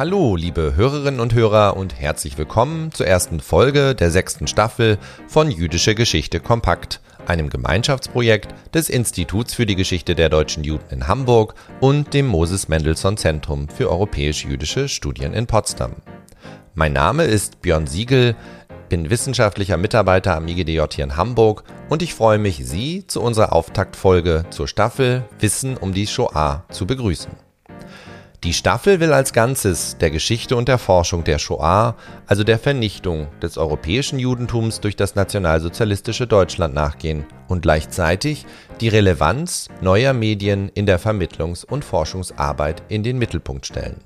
[0.00, 4.96] Hallo, liebe Hörerinnen und Hörer und herzlich willkommen zur ersten Folge der sechsten Staffel
[5.28, 11.06] von Jüdische Geschichte Kompakt, einem Gemeinschaftsprojekt des Instituts für die Geschichte der deutschen Juden in
[11.06, 15.92] Hamburg und dem Moses Mendelssohn Zentrum für europäisch-jüdische Studien in Potsdam.
[16.72, 18.36] Mein Name ist Björn Siegel,
[18.88, 23.52] bin wissenschaftlicher Mitarbeiter am IGDJ hier in Hamburg und ich freue mich, Sie zu unserer
[23.52, 27.49] Auftaktfolge zur Staffel Wissen um die Shoah zu begrüßen.
[28.42, 31.94] Die Staffel will als Ganzes der Geschichte und der Forschung der Shoah,
[32.26, 38.46] also der Vernichtung des europäischen Judentums durch das nationalsozialistische Deutschland nachgehen und gleichzeitig
[38.80, 44.00] die Relevanz neuer Medien in der Vermittlungs- und Forschungsarbeit in den Mittelpunkt stellen.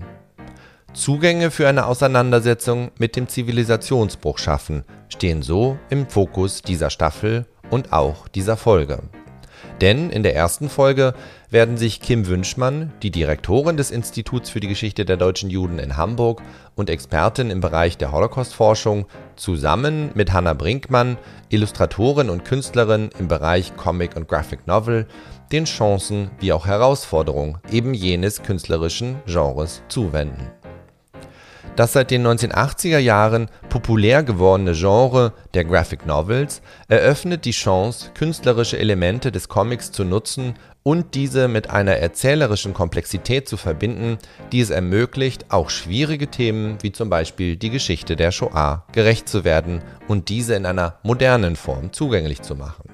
[0.94, 7.92] Zugänge für eine Auseinandersetzung mit dem Zivilisationsbruch schaffen stehen so im Fokus dieser Staffel und
[7.92, 8.98] auch dieser Folge.
[9.80, 11.14] Denn in der ersten Folge
[11.50, 15.97] werden sich Kim Wünschmann, die Direktorin des Instituts für die Geschichte der deutschen Juden in
[15.97, 16.42] Hamburg
[16.75, 23.77] und Expertin im Bereich der Holocaustforschung, zusammen mit Hanna Brinkmann, Illustratorin und Künstlerin im Bereich
[23.77, 25.06] Comic und Graphic Novel,
[25.53, 30.50] den Chancen wie auch Herausforderungen eben jenes künstlerischen Genres zuwenden
[31.76, 38.78] das seit den 1980er Jahren populär gewordene Genre der Graphic Novels eröffnet die Chance, künstlerische
[38.78, 40.54] Elemente des Comics zu nutzen
[40.84, 44.18] und diese mit einer erzählerischen Komplexität zu verbinden,
[44.52, 49.44] die es ermöglicht, auch schwierige Themen wie zum Beispiel die Geschichte der Shoah gerecht zu
[49.44, 52.84] werden und diese in einer modernen Form zugänglich zu machen.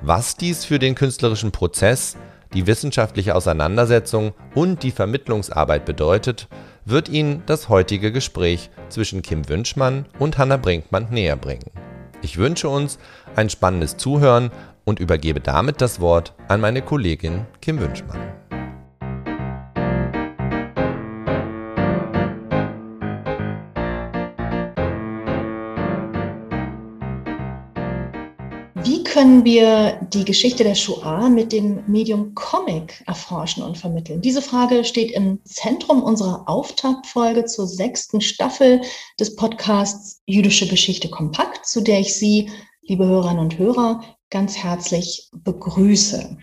[0.00, 2.16] Was dies für den künstlerischen Prozess,
[2.54, 6.48] die wissenschaftliche Auseinandersetzung und die Vermittlungsarbeit bedeutet,
[6.86, 11.70] wird Ihnen das heutige Gespräch zwischen Kim Wünschmann und Hanna Brinkmann näher bringen.
[12.22, 12.98] Ich wünsche uns
[13.34, 14.50] ein spannendes Zuhören
[14.84, 18.45] und übergebe damit das Wort an meine Kollegin Kim Wünschmann.
[29.16, 34.20] Können wir die Geschichte der Shoah mit dem Medium Comic erforschen und vermitteln?
[34.20, 38.82] Diese Frage steht im Zentrum unserer Auftaktfolge zur sechsten Staffel
[39.18, 42.50] des Podcasts Jüdische Geschichte kompakt, zu der ich Sie,
[42.82, 46.36] liebe Hörerinnen und Hörer, ganz herzlich begrüße.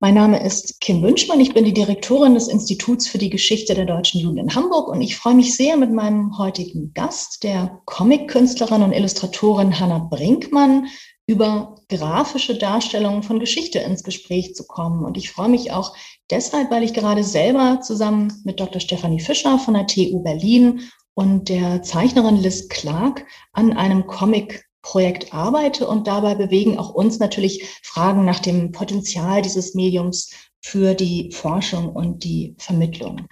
[0.00, 1.38] Mein Name ist Kim Wünschmann.
[1.38, 5.02] Ich bin die Direktorin des Instituts für die Geschichte der deutschen Juden in Hamburg und
[5.02, 10.88] ich freue mich sehr mit meinem heutigen Gast, der Comic-Künstlerin und Illustratorin Hanna Brinkmann,
[11.26, 15.04] über grafische Darstellungen von Geschichte ins Gespräch zu kommen.
[15.04, 15.94] Und ich freue mich auch
[16.30, 18.80] deshalb, weil ich gerade selber zusammen mit Dr.
[18.80, 20.80] Stefanie Fischer von der TU Berlin
[21.14, 27.64] und der Zeichnerin Liz Clark an einem Comic-Projekt arbeite und dabei bewegen auch uns natürlich
[27.82, 33.26] Fragen nach dem Potenzial dieses Mediums für die Forschung und die Vermittlung.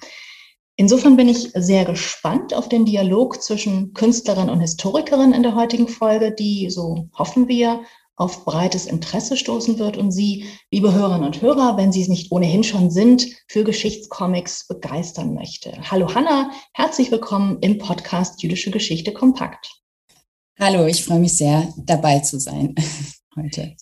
[0.80, 5.88] Insofern bin ich sehr gespannt auf den Dialog zwischen Künstlerin und Historikerin in der heutigen
[5.88, 7.82] Folge, die, so hoffen wir,
[8.16, 12.32] auf breites Interesse stoßen wird und Sie, liebe Hörerinnen und Hörer, wenn Sie es nicht
[12.32, 15.70] ohnehin schon sind, für Geschichtscomics begeistern möchte.
[15.90, 19.82] Hallo Hanna, herzlich willkommen im Podcast Jüdische Geschichte kompakt.
[20.58, 22.74] Hallo, ich freue mich sehr, dabei zu sein
[23.36, 23.76] heute.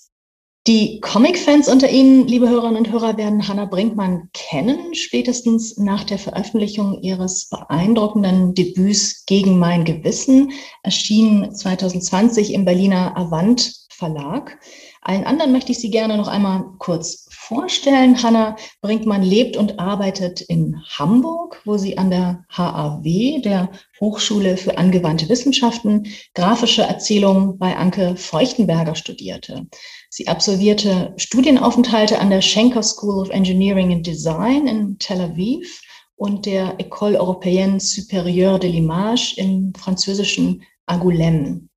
[0.69, 6.19] Die Comic-Fans unter Ihnen, liebe Hörerinnen und Hörer, werden Hannah Brinkmann kennen, spätestens nach der
[6.19, 10.53] Veröffentlichung ihres beeindruckenden Debüts Gegen mein Gewissen,
[10.83, 14.59] erschienen 2020 im Berliner Avant Verlag.
[15.01, 18.23] Allen anderen möchte ich Sie gerne noch einmal kurz vorstellen.
[18.23, 24.77] Hanna Brinkmann lebt und arbeitet in Hamburg, wo sie an der HAW, der Hochschule für
[24.77, 29.67] angewandte Wissenschaften, grafische Erzählung bei Anke Feuchtenberger studierte.
[30.11, 35.83] Sie absolvierte Studienaufenthalte an der Schenker School of Engineering and Design in Tel Aviv
[36.17, 41.69] und der École Européenne Supérieure de l'Image im französischen Angoulême.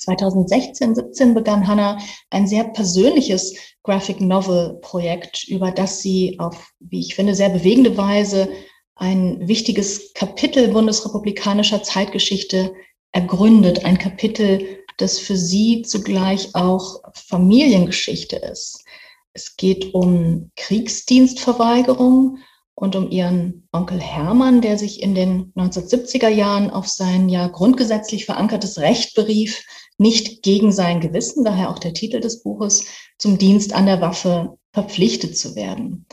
[0.00, 1.98] 2016, 17 begann Hannah
[2.30, 7.96] ein sehr persönliches Graphic Novel Projekt, über das sie auf, wie ich finde, sehr bewegende
[7.96, 8.48] Weise
[8.96, 12.72] ein wichtiges Kapitel bundesrepublikanischer Zeitgeschichte
[13.12, 13.84] ergründet.
[13.84, 18.84] Ein Kapitel, das für sie zugleich auch Familiengeschichte ist.
[19.32, 22.38] Es geht um Kriegsdienstverweigerung
[22.74, 28.24] und um ihren Onkel Hermann, der sich in den 1970er Jahren auf sein ja grundgesetzlich
[28.24, 29.64] verankertes Recht berief,
[29.98, 32.86] nicht gegen sein Gewissen, daher auch der Titel des Buches,
[33.18, 36.06] zum Dienst an der Waffe verpflichtet zu werden.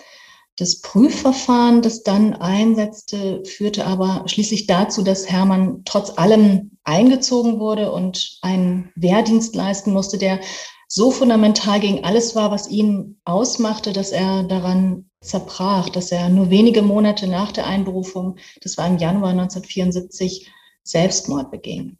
[0.57, 7.91] Das Prüfverfahren, das dann einsetzte, führte aber schließlich dazu, dass Hermann trotz allem eingezogen wurde
[7.91, 10.39] und einen Wehrdienst leisten musste, der
[10.87, 16.49] so fundamental gegen alles war, was ihn ausmachte, dass er daran zerbrach, dass er nur
[16.49, 20.49] wenige Monate nach der Einberufung, das war im Januar 1974,
[20.83, 21.97] Selbstmord beging.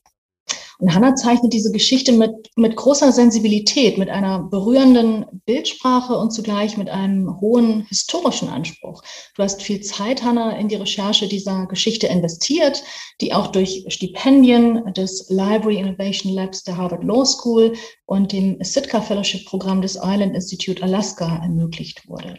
[0.80, 6.78] Und Hannah zeichnet diese Geschichte mit, mit großer Sensibilität, mit einer berührenden Bildsprache und zugleich
[6.78, 9.02] mit einem hohen historischen Anspruch.
[9.36, 12.84] Du hast viel Zeit, Hannah, in die Recherche dieser Geschichte investiert,
[13.22, 17.74] die auch durch Stipendien des Library Innovation Labs der Harvard Law School
[18.06, 22.38] und dem Sitka Fellowship Programm des Island Institute Alaska ermöglicht wurde.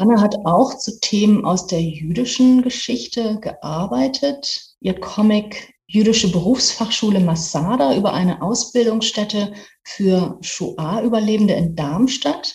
[0.00, 4.74] Hannah hat auch zu Themen aus der jüdischen Geschichte gearbeitet.
[4.80, 12.54] Ihr Comic jüdische Berufsfachschule Masada über eine Ausbildungsstätte für Shoah-Überlebende in Darmstadt,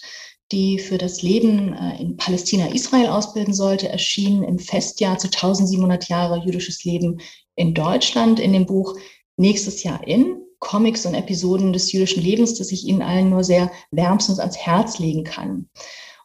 [0.51, 6.45] die für das Leben äh, in Palästina-Israel ausbilden sollte, erschien im Festjahr zu 1700 Jahre
[6.45, 7.19] jüdisches Leben
[7.55, 8.95] in Deutschland in dem Buch
[9.35, 13.71] Nächstes Jahr in Comics und Episoden des jüdischen Lebens, das ich Ihnen allen nur sehr
[13.89, 15.69] wärmstens ans Herz legen kann.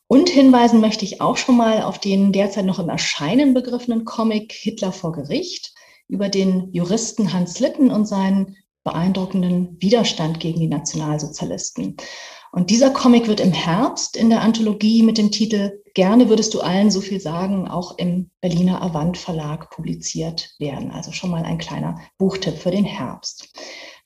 [0.08, 4.52] Und hinweisen möchte ich auch schon mal auf den derzeit noch im Erscheinen begriffenen Comic
[4.52, 5.72] Hitler vor Gericht
[6.08, 11.96] über den Juristen Hans Litten und seinen beeindruckenden Widerstand gegen die Nationalsozialisten.
[12.52, 16.60] Und dieser Comic wird im Herbst in der Anthologie mit dem Titel Gerne würdest du
[16.60, 20.90] allen so viel sagen, auch im Berliner Avant Verlag publiziert werden.
[20.92, 23.52] Also schon mal ein kleiner Buchtipp für den Herbst.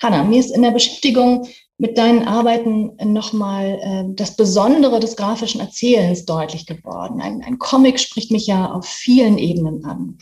[0.02, 1.46] Hanna, mir ist in der Beschäftigung
[1.78, 7.20] mit deinen Arbeiten nochmal äh, das Besondere des grafischen Erzählens deutlich geworden.
[7.20, 10.18] Ein, ein Comic spricht mich ja auf vielen Ebenen an.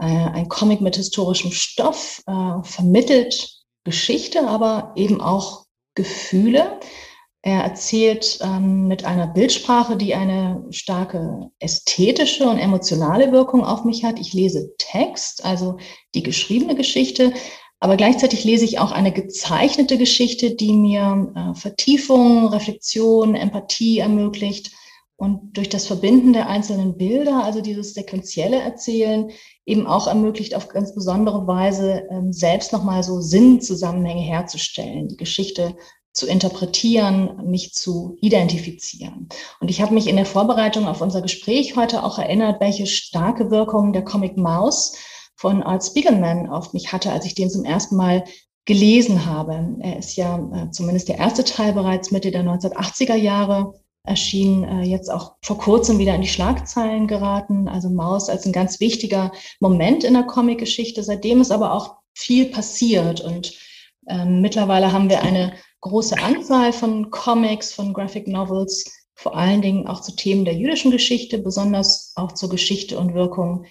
[0.00, 6.80] Äh, ein Comic mit historischem Stoff, äh, vermittelt Geschichte, aber eben auch Gefühle.
[7.42, 14.04] Er erzählt ähm, mit einer Bildsprache, die eine starke ästhetische und emotionale Wirkung auf mich
[14.04, 14.18] hat.
[14.18, 15.78] Ich lese Text, also
[16.14, 17.32] die geschriebene Geschichte,
[17.78, 24.72] aber gleichzeitig lese ich auch eine gezeichnete Geschichte, die mir äh, Vertiefung, Reflexion, Empathie ermöglicht.
[25.20, 29.30] Und durch das Verbinden der einzelnen Bilder, also dieses sequentielle Erzählen,
[29.66, 35.76] eben auch ermöglicht, auf ganz besondere Weise ähm, selbst nochmal so Sinnzusammenhänge herzustellen, die Geschichte
[36.14, 39.28] zu interpretieren, mich zu identifizieren.
[39.60, 43.50] Und ich habe mich in der Vorbereitung auf unser Gespräch heute auch erinnert, welche starke
[43.50, 44.96] Wirkung der Comic Mouse
[45.36, 48.24] von Art Spiegelman auf mich hatte, als ich den zum ersten Mal
[48.64, 49.76] gelesen habe.
[49.80, 53.74] Er ist ja äh, zumindest der erste Teil bereits Mitte der 1980er Jahre
[54.04, 57.68] erschien äh, jetzt auch vor kurzem wieder in die Schlagzeilen geraten.
[57.68, 61.02] Also Maus als ein ganz wichtiger Moment in der Comicgeschichte.
[61.02, 63.52] Seitdem ist aber auch viel passiert und
[64.08, 69.86] ähm, mittlerweile haben wir eine große Anzahl von Comics, von Graphic Novels, vor allen Dingen
[69.86, 73.66] auch zu Themen der jüdischen Geschichte, besonders auch zur Geschichte und Wirkung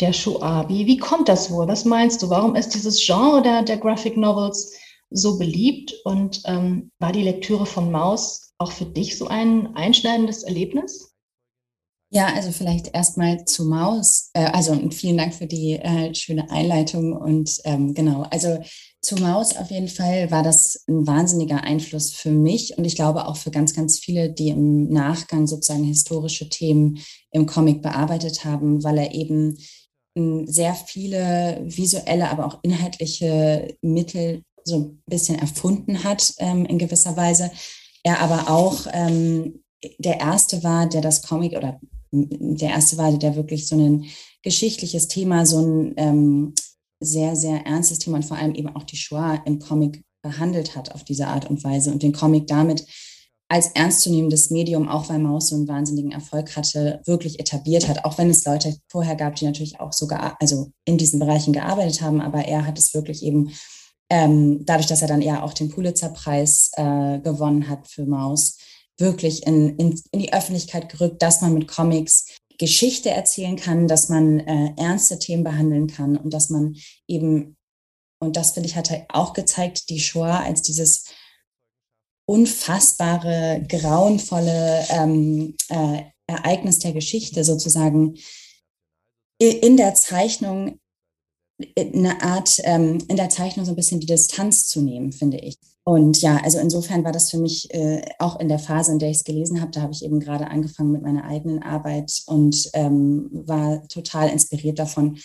[0.00, 0.68] der Shoah.
[0.68, 1.68] Wie, wie kommt das wohl?
[1.68, 2.30] Was meinst du?
[2.30, 4.74] Warum ist dieses Genre der, der Graphic Novels
[5.10, 10.42] so beliebt und ähm, war die Lektüre von Maus auch für dich so ein einschneidendes
[10.42, 11.14] Erlebnis?
[12.14, 14.30] Ja, also vielleicht erstmal zu Maus.
[14.34, 17.12] Äh, also vielen Dank für die äh, schöne Einleitung.
[17.12, 18.60] Und ähm, genau, also
[19.02, 23.26] zu Maus auf jeden Fall war das ein wahnsinniger Einfluss für mich und ich glaube
[23.26, 27.00] auch für ganz, ganz viele, die im Nachgang sozusagen historische Themen
[27.32, 29.58] im Comic bearbeitet haben, weil er eben
[30.16, 36.78] hm, sehr viele visuelle, aber auch inhaltliche Mittel so ein bisschen erfunden hat ähm, in
[36.78, 37.50] gewisser Weise
[38.04, 39.64] er aber auch ähm,
[39.98, 41.80] der Erste war, der das Comic oder
[42.12, 44.04] der Erste war, der wirklich so ein
[44.42, 46.54] geschichtliches Thema, so ein ähm,
[47.00, 50.94] sehr, sehr ernstes Thema und vor allem eben auch die Shoah im Comic behandelt hat
[50.94, 52.86] auf diese Art und Weise und den Comic damit
[53.48, 58.16] als ernstzunehmendes Medium, auch weil Maus so einen wahnsinnigen Erfolg hatte, wirklich etabliert hat, auch
[58.16, 62.20] wenn es Leute vorher gab, die natürlich auch sogar, also in diesen Bereichen gearbeitet haben,
[62.20, 63.50] aber er hat es wirklich eben
[64.10, 68.58] ähm, dadurch, dass er dann eher auch den Pulitzer-Preis äh, gewonnen hat für Maus,
[68.98, 72.26] wirklich in, in, in, die Öffentlichkeit gerückt, dass man mit Comics
[72.58, 76.76] Geschichte erzählen kann, dass man äh, ernste Themen behandeln kann und dass man
[77.08, 77.56] eben,
[78.20, 81.06] und das finde ich, hat er auch gezeigt, die Shoah als dieses
[82.26, 88.14] unfassbare, grauenvolle ähm, äh, Ereignis der Geschichte sozusagen
[89.38, 90.78] in der Zeichnung
[91.78, 95.58] eine Art ähm, in der Zeichnung so ein bisschen die Distanz zu nehmen, finde ich.
[95.84, 99.10] Und ja, also insofern war das für mich äh, auch in der Phase, in der
[99.10, 102.70] ich es gelesen habe, da habe ich eben gerade angefangen mit meiner eigenen Arbeit und
[102.72, 105.18] ähm, war total inspiriert davon,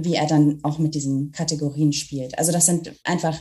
[0.00, 2.38] wie er dann auch mit diesen Kategorien spielt.
[2.38, 3.38] Also das sind einfach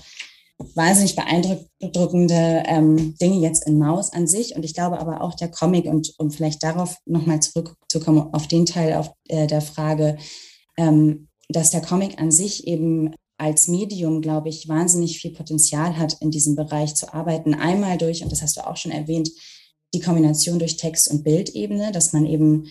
[0.76, 4.56] wahnsinnig beeindruckende ähm, Dinge jetzt in Maus an sich.
[4.56, 8.66] Und ich glaube aber auch der Comic und um vielleicht darauf nochmal zurückzukommen, auf den
[8.66, 10.18] Teil auf, äh, der Frage,
[10.78, 16.18] ähm, dass der Comic an sich eben als Medium, glaube ich, wahnsinnig viel Potenzial hat,
[16.22, 17.54] in diesem Bereich zu arbeiten.
[17.54, 19.30] Einmal durch, und das hast du auch schon erwähnt,
[19.94, 22.68] die Kombination durch Text- und Bildebene, dass man eben,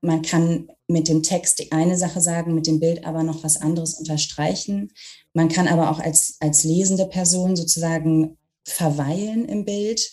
[0.00, 3.60] man kann mit dem Text die eine Sache sagen, mit dem Bild aber noch was
[3.60, 4.92] anderes unterstreichen.
[5.32, 10.12] Man kann aber auch als, als lesende Person sozusagen verweilen im Bild,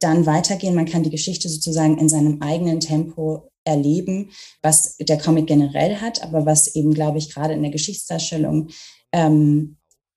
[0.00, 0.74] dann weitergehen.
[0.74, 4.30] Man kann die Geschichte sozusagen in seinem eigenen Tempo erleben,
[4.62, 8.68] was der Comic generell hat, aber was eben, glaube ich, gerade in der Geschichtsdarstellung
[9.12, 9.76] ähm,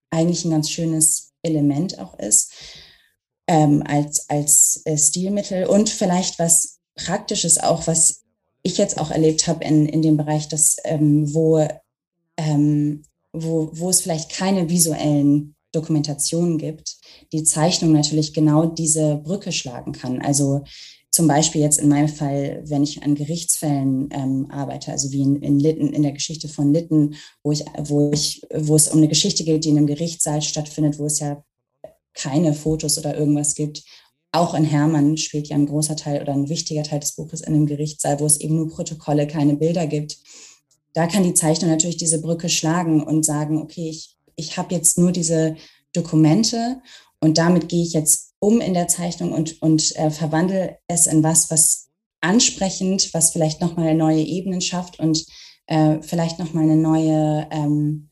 [0.09, 2.53] eigentlich ein ganz schönes Element auch ist
[3.47, 8.21] ähm, als, als äh, Stilmittel und vielleicht was Praktisches auch, was
[8.61, 11.67] ich jetzt auch erlebt habe in, in dem Bereich, dass, ähm, wo,
[12.37, 16.97] ähm, wo, wo es vielleicht keine visuellen Dokumentationen gibt,
[17.33, 20.21] die Zeichnung natürlich genau diese Brücke schlagen kann.
[20.21, 20.63] Also
[21.13, 25.35] zum Beispiel jetzt in meinem Fall, wenn ich an Gerichtsfällen ähm, arbeite, also wie in,
[25.43, 29.07] in Litten, in der Geschichte von Litten, wo ich, wo ich, wo es um eine
[29.07, 31.43] Geschichte geht, die in einem Gerichtssaal stattfindet, wo es ja
[32.15, 33.83] keine Fotos oder irgendwas gibt.
[34.31, 37.53] Auch in Hermann spielt ja ein großer Teil oder ein wichtiger Teil des Buches in
[37.53, 40.17] einem Gerichtssaal, wo es eben nur Protokolle, keine Bilder gibt.
[40.93, 44.97] Da kann die Zeichnung natürlich diese Brücke schlagen und sagen, okay, ich, ich habe jetzt
[44.97, 45.57] nur diese
[45.93, 46.81] Dokumente
[47.23, 51.23] und damit gehe ich jetzt um in der Zeichnung und, und äh, verwandle es in
[51.23, 51.87] was, was
[52.19, 55.25] ansprechend, was vielleicht nochmal neue Ebenen schafft und
[55.67, 58.09] äh, vielleicht nochmal eine neue ähm,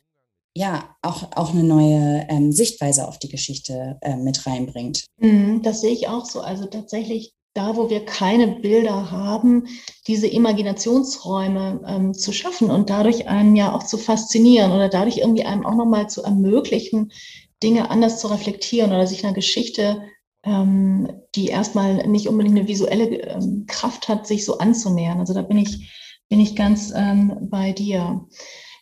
[0.56, 5.06] ja auch, auch eine neue ähm, Sichtweise auf die Geschichte äh, mit reinbringt.
[5.18, 6.39] Mhm, das sehe ich auch so.
[6.39, 9.68] Also tatsächlich da, wo wir keine Bilder haben,
[10.08, 15.44] diese Imaginationsräume ähm, zu schaffen und dadurch einen ja auch zu faszinieren oder dadurch irgendwie
[15.44, 17.12] einem auch nochmal zu ermöglichen,
[17.63, 20.03] Dinge anders zu reflektieren oder sich einer Geschichte,
[20.44, 25.20] ähm, die erstmal nicht unbedingt eine visuelle ähm, Kraft hat, sich so anzunähern.
[25.20, 25.91] Also da bin ich,
[26.30, 28.27] bin ich ganz ähm, bei dir.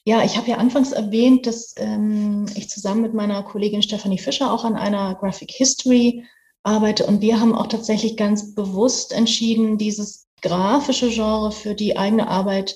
[0.05, 4.51] Ja, ich habe ja anfangs erwähnt, dass ähm, ich zusammen mit meiner Kollegin Stephanie Fischer
[4.51, 6.23] auch an einer Graphic History
[6.63, 12.27] arbeite und wir haben auch tatsächlich ganz bewusst entschieden, dieses grafische Genre für die eigene
[12.27, 12.75] Arbeit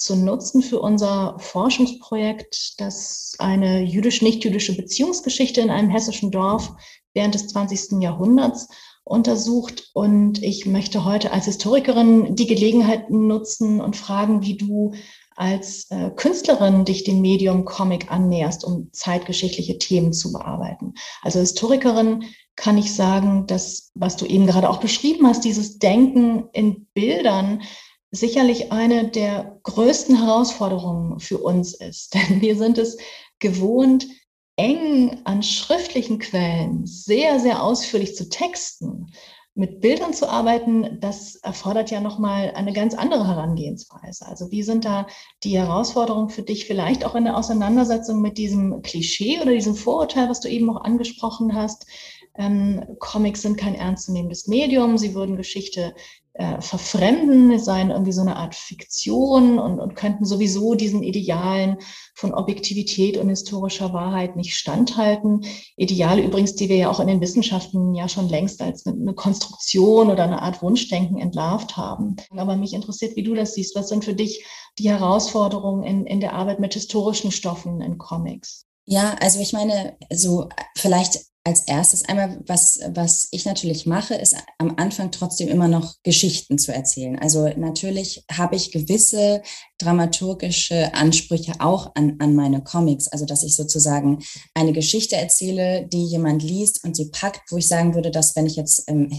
[0.00, 6.72] zu nutzen für unser Forschungsprojekt, das eine jüdisch-nicht-jüdische Beziehungsgeschichte in einem hessischen Dorf
[7.12, 8.00] während des 20.
[8.00, 8.68] Jahrhunderts
[9.04, 9.90] untersucht.
[9.92, 14.92] Und ich möchte heute als Historikerin die Gelegenheit nutzen und fragen, wie du
[15.36, 20.94] als äh, Künstlerin dich dem Medium Comic annäherst, um zeitgeschichtliche Themen zu bearbeiten.
[21.22, 22.24] Also Historikerin
[22.56, 27.62] kann ich sagen, dass, was du eben gerade auch beschrieben hast, dieses Denken in Bildern,
[28.10, 32.14] sicherlich eine der größten Herausforderungen für uns ist.
[32.30, 32.98] Denn wir sind es
[33.38, 34.06] gewohnt,
[34.56, 39.06] eng an schriftlichen Quellen sehr, sehr ausführlich zu texten
[39.54, 44.26] mit Bildern zu arbeiten, das erfordert ja nochmal eine ganz andere Herangehensweise.
[44.26, 45.06] Also wie sind da
[45.42, 50.28] die Herausforderungen für dich vielleicht auch in der Auseinandersetzung mit diesem Klischee oder diesem Vorurteil,
[50.28, 51.86] was du eben auch angesprochen hast?
[52.40, 55.94] Ähm, Comics sind kein ernstzunehmendes Medium, sie würden Geschichte
[56.32, 61.76] äh, verfremden, seien irgendwie so eine Art Fiktion und, und könnten sowieso diesen Idealen
[62.14, 65.44] von Objektivität und historischer Wahrheit nicht standhalten.
[65.76, 70.08] Ideale übrigens, die wir ja auch in den Wissenschaften ja schon längst als eine, Konstruktion
[70.08, 72.16] oder eine Art Wunschdenken entlarvt haben.
[72.34, 73.76] Aber mich interessiert, wie du das siehst.
[73.76, 74.46] Was sind für dich
[74.78, 78.64] die Herausforderungen in, in der Arbeit mit historischen Stoffen in Comics?
[78.86, 84.36] Ja, also ich meine, so vielleicht als erstes einmal, was, was ich natürlich mache, ist
[84.58, 87.18] am Anfang trotzdem immer noch Geschichten zu erzählen.
[87.18, 89.42] Also natürlich habe ich gewisse
[89.78, 93.08] dramaturgische Ansprüche auch an, an meine Comics.
[93.08, 97.68] Also dass ich sozusagen eine Geschichte erzähle, die jemand liest und sie packt, wo ich
[97.68, 99.10] sagen würde, dass wenn ich jetzt ähm,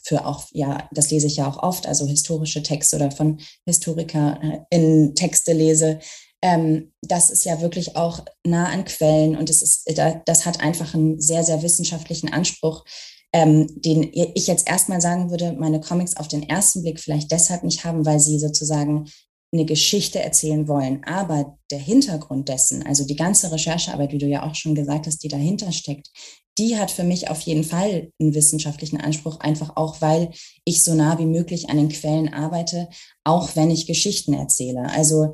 [0.00, 4.64] für auch, ja, das lese ich ja auch oft, also historische Texte oder von Historiker
[4.70, 5.98] in Texte lese,
[6.42, 9.92] ähm, das ist ja wirklich auch nah an Quellen und es ist,
[10.26, 12.84] das hat einfach einen sehr, sehr wissenschaftlichen Anspruch,
[13.32, 17.62] ähm, den ich jetzt erstmal sagen würde, meine Comics auf den ersten Blick vielleicht deshalb
[17.64, 19.10] nicht haben, weil sie sozusagen
[19.52, 21.02] eine Geschichte erzählen wollen.
[21.04, 25.22] Aber der Hintergrund dessen, also die ganze Recherchearbeit, wie du ja auch schon gesagt hast,
[25.22, 26.10] die dahinter steckt,
[26.58, 30.30] die hat für mich auf jeden Fall einen wissenschaftlichen Anspruch, einfach auch, weil
[30.64, 32.88] ich so nah wie möglich an den Quellen arbeite,
[33.24, 34.90] auch wenn ich Geschichten erzähle.
[34.90, 35.32] Also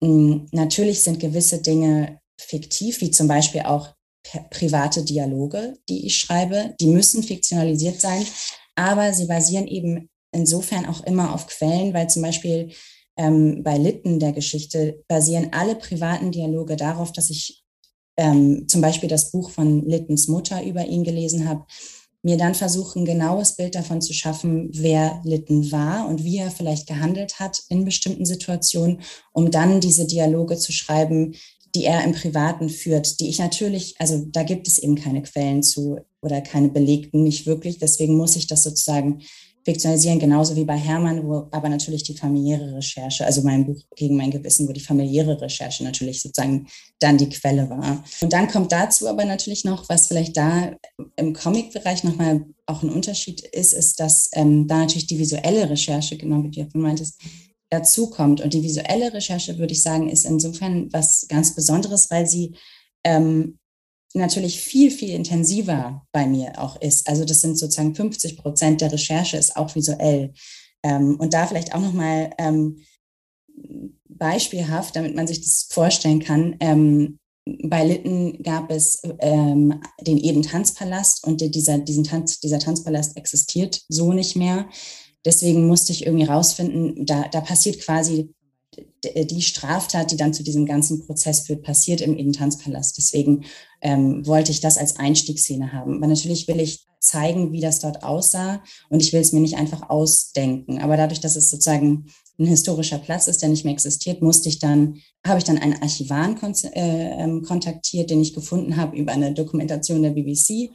[0.00, 3.94] natürlich sind gewisse Dinge fiktiv, wie zum Beispiel auch
[4.50, 6.74] private Dialoge, die ich schreibe.
[6.80, 8.26] Die müssen fiktionalisiert sein,
[8.74, 12.70] aber sie basieren eben insofern auch immer auf Quellen, weil zum Beispiel
[13.16, 17.62] ähm, bei Litten der Geschichte basieren alle privaten Dialoge darauf, dass ich
[18.18, 21.64] ähm, zum Beispiel das Buch von Littens Mutter über ihn gelesen habe
[22.26, 26.50] mir dann versuchen, ein genaues Bild davon zu schaffen, wer Litten war und wie er
[26.50, 29.00] vielleicht gehandelt hat in bestimmten Situationen,
[29.32, 31.36] um dann diese Dialoge zu schreiben,
[31.76, 35.62] die er im Privaten führt, die ich natürlich, also da gibt es eben keine Quellen
[35.62, 37.78] zu oder keine belegten, nicht wirklich.
[37.78, 39.20] Deswegen muss ich das sozusagen
[39.66, 44.16] fiktionalisieren, genauso wie bei Hermann, wo aber natürlich die familiäre Recherche, also mein Buch gegen
[44.16, 46.68] mein Gewissen, wo die familiäre Recherche natürlich sozusagen
[47.00, 48.04] dann die Quelle war.
[48.20, 50.70] Und dann kommt dazu aber natürlich noch, was vielleicht da
[51.16, 56.16] im Comic-Bereich nochmal auch ein Unterschied ist, ist, dass ähm, da natürlich die visuelle Recherche,
[56.16, 57.20] genau wie du meintest,
[57.68, 58.40] dazukommt.
[58.40, 62.54] Und die visuelle Recherche, würde ich sagen, ist insofern was ganz Besonderes, weil sie
[63.02, 63.58] ähm,
[64.16, 67.08] natürlich viel, viel intensiver bei mir auch ist.
[67.08, 70.32] Also das sind sozusagen 50 Prozent der Recherche ist auch visuell.
[70.82, 72.82] Ähm, und da vielleicht auch nochmal ähm,
[74.08, 76.56] beispielhaft, damit man sich das vorstellen kann.
[76.60, 77.18] Ähm,
[77.62, 83.82] bei Litten gab es ähm, den Eden Tanzpalast und dieser, diesen Tanz, dieser Tanzpalast existiert
[83.88, 84.68] so nicht mehr.
[85.24, 88.34] Deswegen musste ich irgendwie rausfinden, da, da passiert quasi
[89.04, 92.96] die Straftat, die dann zu diesem ganzen Prozess führt, passiert im Eden Tanzpalast.
[92.96, 93.44] Deswegen
[93.80, 95.96] ähm, wollte ich das als Einstiegsszene haben.
[95.96, 99.56] Aber natürlich will ich zeigen, wie das dort aussah und ich will es mir nicht
[99.56, 100.78] einfach ausdenken.
[100.78, 102.06] Aber dadurch, dass es sozusagen
[102.38, 105.80] ein historischer Platz ist, der nicht mehr existiert, musste ich dann, habe ich dann einen
[105.80, 110.70] Archivan kon äh, ähm, kontaktiert, den ich gefunden habe über eine Dokumentation der BBC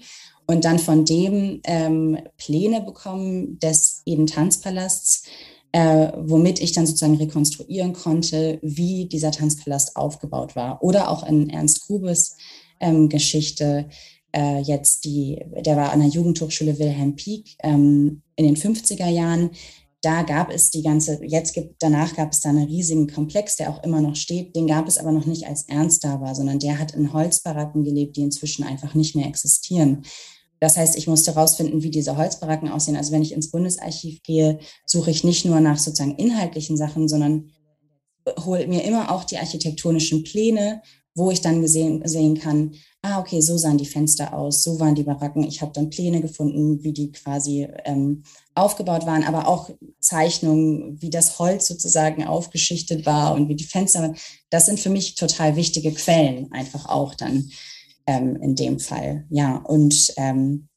[0.47, 5.23] und dann von dem ähm, Pläne bekommen des Eden Tanzpalasts,
[5.71, 10.83] äh, womit ich dann sozusagen rekonstruieren konnte, wie dieser Tanzpalast aufgebaut war.
[10.83, 12.35] Oder auch in Ernst Grubes
[12.79, 13.87] ähm, Geschichte,
[14.33, 19.51] äh, jetzt die, der war an der Jugendhochschule Wilhelm Pieck ähm, in den 50er Jahren.
[20.01, 23.69] Da gab es die ganze, jetzt gibt, danach gab es da einen riesigen Komplex, der
[23.69, 24.55] auch immer noch steht.
[24.55, 27.83] Den gab es aber noch nicht als Ernst da war, sondern der hat in Holzbaracken
[27.83, 30.03] gelebt, die inzwischen einfach nicht mehr existieren.
[30.61, 32.95] Das heißt, ich musste herausfinden, wie diese Holzbaracken aussehen.
[32.95, 37.49] Also wenn ich ins Bundesarchiv gehe, suche ich nicht nur nach sozusagen inhaltlichen Sachen, sondern
[38.45, 40.83] hole mir immer auch die architektonischen Pläne,
[41.15, 44.93] wo ich dann gesehen, sehen kann, ah, okay, so sahen die Fenster aus, so waren
[44.93, 45.43] die Baracken.
[45.43, 48.21] Ich habe dann Pläne gefunden, wie die quasi ähm,
[48.53, 54.01] aufgebaut waren, aber auch Zeichnungen, wie das Holz sozusagen aufgeschichtet war und wie die Fenster
[54.01, 54.15] waren.
[54.51, 57.49] Das sind für mich total wichtige Quellen, einfach auch dann
[58.07, 59.25] ähm, in dem Fall.
[59.29, 60.67] Ja, und, ähm,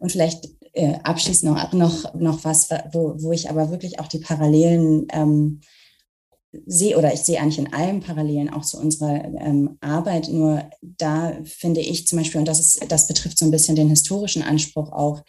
[0.00, 4.18] und vielleicht äh, abschließend noch, noch, noch was, wo, wo ich aber wirklich auch die
[4.18, 5.60] Parallelen ähm,
[6.66, 11.38] sehe, oder ich sehe eigentlich in allen Parallelen auch zu unserer ähm, Arbeit, nur da
[11.44, 14.92] finde ich zum Beispiel, und das, ist, das betrifft so ein bisschen den historischen Anspruch
[14.92, 15.22] auch,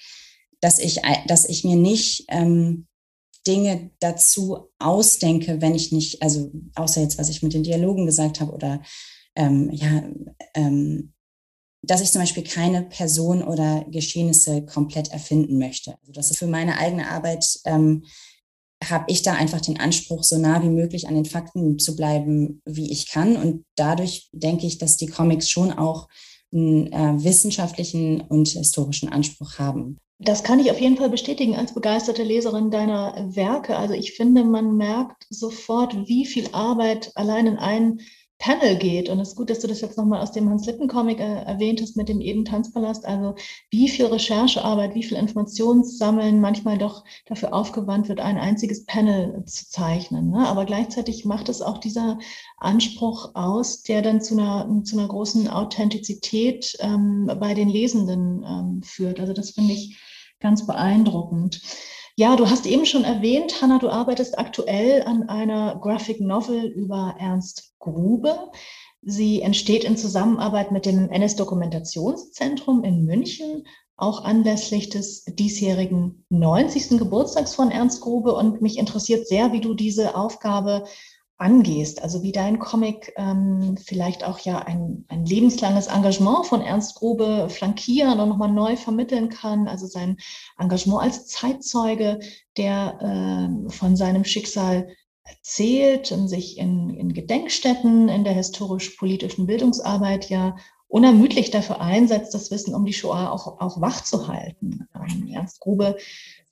[0.60, 2.88] dass ich, dass ich mir nicht ähm,
[3.46, 8.40] Dinge dazu ausdenke, wenn ich nicht, also außer jetzt, was ich mit den Dialogen gesagt
[8.40, 8.82] habe oder
[9.36, 10.04] ähm, ja,
[10.56, 11.14] ähm,
[11.82, 15.96] dass ich zum Beispiel keine Person oder Geschehnisse komplett erfinden möchte.
[16.02, 18.04] Also das ist für meine eigene Arbeit, ähm,
[18.90, 22.62] habe ich da einfach den Anspruch, so nah wie möglich an den Fakten zu bleiben,
[22.66, 23.36] wie ich kann.
[23.36, 26.08] Und dadurch denke ich, dass die Comics schon auch
[26.54, 29.98] einen äh, wissenschaftlichen und historischen Anspruch haben.
[30.20, 33.76] Das kann ich auf jeden Fall bestätigen als begeisterte Leserin deiner Werke.
[33.76, 38.02] Also ich finde, man merkt sofort, wie viel Arbeit allein in einen
[38.40, 39.10] Panel geht.
[39.10, 41.96] Und es ist gut, dass du das jetzt nochmal aus dem Hans-Lippen-Comic äh, erwähnt hast
[41.96, 43.06] mit dem Eden Tanzpalast.
[43.06, 43.36] Also
[43.70, 49.70] wie viel Recherchearbeit, wie viel Informationssammeln manchmal doch dafür aufgewandt wird, ein einziges Panel zu
[49.70, 50.32] zeichnen.
[50.32, 50.48] Ne?
[50.48, 52.20] Aber gleichzeitig macht es auch dieser
[52.58, 58.84] Anspruch aus, der dann zu einer, zu einer großen Authentizität ähm, bei den Lesenden ähm,
[58.84, 59.20] führt.
[59.20, 59.98] Also das finde ich
[60.40, 61.62] ganz beeindruckend.
[62.16, 67.16] Ja, du hast eben schon erwähnt, Hanna, du arbeitest aktuell an einer Graphic Novel über
[67.18, 68.52] Ernst Grube.
[69.02, 73.66] Sie entsteht in Zusammenarbeit mit dem NS-Dokumentationszentrum in München,
[73.98, 77.00] auch anlässlich des diesjährigen 90.
[77.00, 78.36] Geburtstags von Ernst Grube.
[78.36, 80.84] Und mich interessiert sehr, wie du diese Aufgabe
[81.44, 86.96] angehst, also wie dein Comic ähm, vielleicht auch ja ein, ein lebenslanges Engagement von Ernst
[86.96, 90.18] Grube flankieren und nochmal neu vermitteln kann, also sein
[90.58, 92.22] Engagement als Zeitzeuge,
[92.56, 92.98] der
[93.68, 94.88] äh, von seinem Schicksal
[95.26, 100.56] erzählt und sich in, in Gedenkstätten in der historisch-politischen Bildungsarbeit ja
[100.88, 104.88] unermüdlich dafür einsetzt, das Wissen um die Shoah auch, auch wach zu halten.
[104.96, 105.98] Ähm, Ernst Grube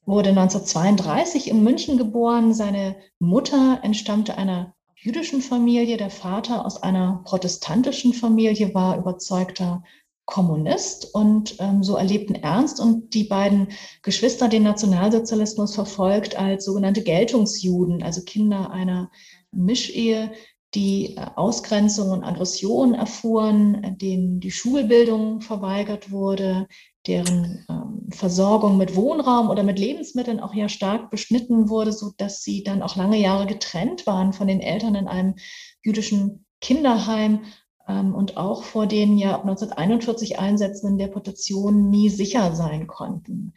[0.06, 2.54] wurde 1932 in München geboren.
[2.54, 5.98] Seine Mutter entstammte einer jüdischen Familie.
[5.98, 9.84] Der Vater aus einer protestantischen Familie war überzeugter
[10.26, 13.70] Kommunist und ähm, so erlebten Ernst und die beiden
[14.04, 19.12] Geschwister den Nationalsozialismus verfolgt als sogenannte Geltungsjuden, also Kinder einer
[19.52, 20.32] Mischehe,
[20.74, 26.68] die äh, Ausgrenzung und Aggression erfuhren, denen die Schulbildung verweigert wurde,
[27.08, 32.44] deren ähm, Versorgung mit Wohnraum oder mit Lebensmitteln auch ja stark beschnitten wurde, so dass
[32.44, 35.36] sie dann auch lange Jahre getrennt waren von den Eltern in einem
[35.84, 37.42] jüdischen Kinderheim
[37.88, 43.54] ähm, und auch vor den ja ab 1941 einsetzenden Deportationen nie sicher sein konnten.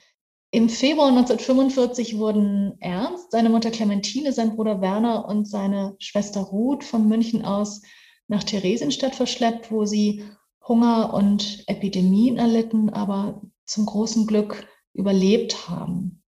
[0.50, 6.84] Im Februar 1945 wurden Ernst, seine Mutter Clementine, sein Bruder Werner und seine Schwester Ruth
[6.84, 7.82] von München aus
[8.28, 10.24] nach Theresienstadt verschleppt, wo sie
[10.66, 16.22] Hunger und Epidemien erlitten, aber zum großen Glück überlebt haben.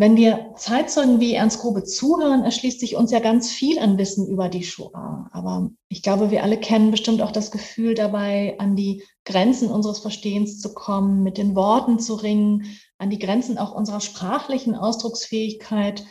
[0.00, 4.26] Wenn wir Zeitzeugen wie Ernst Grube zuhören, erschließt sich uns ja ganz viel an Wissen
[4.26, 5.28] über die Shoah.
[5.30, 9.98] Aber ich glaube, wir alle kennen bestimmt auch das Gefühl dabei, an die Grenzen unseres
[9.98, 12.64] Verstehens zu kommen, mit den Worten zu ringen,
[12.96, 16.06] an die Grenzen auch unserer sprachlichen Ausdrucksfähigkeit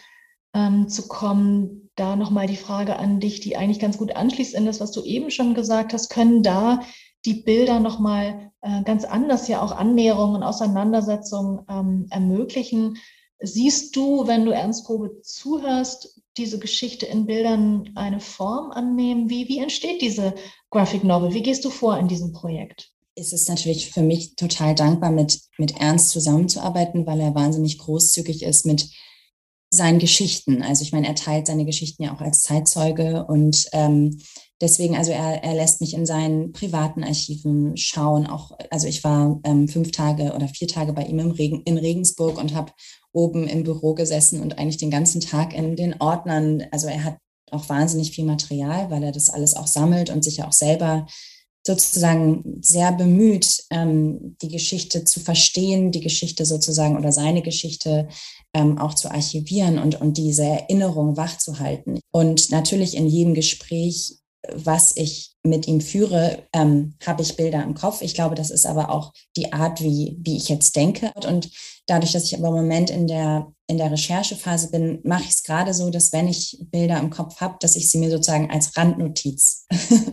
[0.53, 1.89] ähm, zu kommen.
[1.95, 5.03] Da nochmal die Frage an dich, die eigentlich ganz gut anschließt in das, was du
[5.03, 6.09] eben schon gesagt hast.
[6.09, 6.81] Können da
[7.25, 12.97] die Bilder nochmal äh, ganz anders ja auch Annäherungen, Auseinandersetzungen ähm, ermöglichen?
[13.41, 19.29] Siehst du, wenn du Ernst Probe zuhörst, diese Geschichte in Bildern eine Form annehmen?
[19.29, 20.35] Wie, wie entsteht diese
[20.69, 21.33] Graphic Novel?
[21.33, 22.91] Wie gehst du vor in diesem Projekt?
[23.15, 28.43] Es ist natürlich für mich total dankbar, mit, mit Ernst zusammenzuarbeiten, weil er wahnsinnig großzügig
[28.43, 28.89] ist mit
[29.69, 30.63] seinen Geschichten.
[30.63, 34.21] Also ich meine, er teilt seine Geschichten ja auch als Zeitzeuge und ähm,
[34.61, 38.27] deswegen, also er, er lässt mich in seinen privaten Archiven schauen.
[38.27, 41.77] Auch, also ich war ähm, fünf Tage oder vier Tage bei ihm im Regen, in
[41.77, 42.71] Regensburg und habe
[43.11, 46.65] oben im Büro gesessen und eigentlich den ganzen Tag in den Ordnern.
[46.71, 47.17] Also er hat
[47.51, 51.07] auch wahnsinnig viel Material, weil er das alles auch sammelt und sich ja auch selber
[51.65, 58.07] sozusagen sehr bemüht, ähm, die Geschichte zu verstehen, die Geschichte sozusagen oder seine Geschichte
[58.53, 61.99] ähm, auch zu archivieren und, und diese Erinnerung wachzuhalten.
[62.11, 67.73] Und natürlich in jedem Gespräch was ich mit ihm führe, ähm, habe ich Bilder im
[67.73, 68.01] Kopf.
[68.01, 71.11] Ich glaube, das ist aber auch die Art, wie, wie ich jetzt denke.
[71.25, 71.49] Und
[71.87, 75.43] dadurch, dass ich aber im Moment in der, in der Recherchephase bin, mache ich es
[75.43, 78.75] gerade so, dass wenn ich Bilder im Kopf habe, dass ich sie mir sozusagen als
[78.77, 79.65] Randnotiz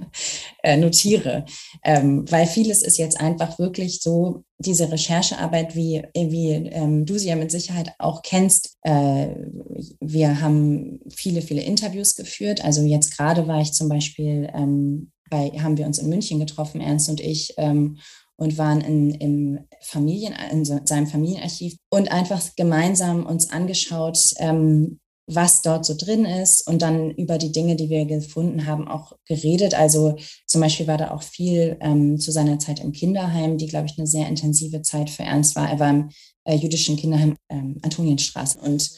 [0.63, 1.45] äh, notiere.
[1.85, 7.29] Ähm, weil vieles ist jetzt einfach wirklich so, diese Recherchearbeit, wie, wie ähm, du sie
[7.29, 8.79] ja mit Sicherheit auch kennst.
[8.83, 9.29] Äh,
[10.01, 12.65] wir haben viele, viele Interviews geführt.
[12.65, 16.81] Also jetzt gerade war ich zum Beispiel ähm, bei, haben wir uns in München getroffen,
[16.81, 17.99] Ernst und ich, ähm,
[18.37, 25.63] und waren in, im Familien, in seinem Familienarchiv und einfach gemeinsam uns angeschaut, ähm, was
[25.63, 29.75] dort so drin ist und dann über die Dinge, die wir gefunden haben, auch geredet.
[29.75, 33.87] Also zum Beispiel war da auch viel ähm, zu seiner Zeit im Kinderheim, die, glaube
[33.87, 35.69] ich, eine sehr intensive Zeit für Ernst war.
[35.69, 36.11] Er war im
[36.55, 38.59] jüdischen Kinderheim ähm, Antonienstraße.
[38.61, 38.91] Und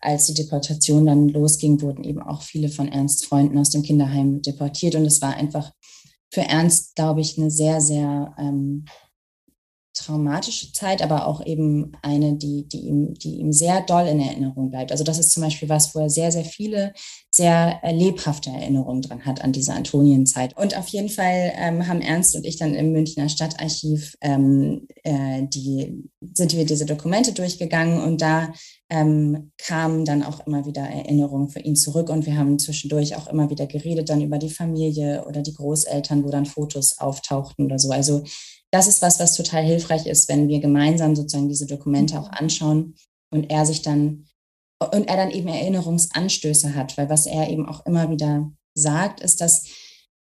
[0.00, 4.40] als die Deportation dann losging, wurden eben auch viele von Ernsts Freunden aus dem Kinderheim
[4.42, 4.94] deportiert.
[4.94, 5.72] Und es war einfach
[6.32, 8.86] für Ernst, glaube ich, eine sehr, sehr ähm,
[9.94, 14.70] traumatische Zeit, aber auch eben eine, die, die, ihm, die ihm sehr doll in Erinnerung
[14.70, 14.90] bleibt.
[14.90, 16.92] Also das ist zum Beispiel was, wo er sehr, sehr viele,
[17.30, 20.56] sehr lebhafte Erinnerungen dran hat an diese Antonienzeit.
[20.56, 25.42] Und auf jeden Fall ähm, haben Ernst und ich dann im Münchner Stadtarchiv, ähm, äh,
[25.46, 26.04] die,
[26.34, 28.52] sind wir diese Dokumente durchgegangen und da
[28.90, 33.28] ähm, kamen dann auch immer wieder Erinnerungen für ihn zurück und wir haben zwischendurch auch
[33.28, 37.78] immer wieder geredet dann über die Familie oder die Großeltern, wo dann Fotos auftauchten oder
[37.78, 37.90] so.
[37.90, 38.24] Also
[38.74, 42.96] das ist was, was total hilfreich ist, wenn wir gemeinsam sozusagen diese Dokumente auch anschauen
[43.30, 44.26] und er sich dann
[44.92, 49.40] und er dann eben Erinnerungsanstöße hat, weil was er eben auch immer wieder sagt, ist,
[49.40, 49.66] dass